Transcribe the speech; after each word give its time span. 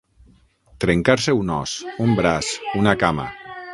Trencar-se 0.85 1.35
un 1.41 1.51
os, 1.57 1.75
un 2.07 2.17
braç, 2.21 2.51
una 2.81 2.95
cama. 3.05 3.29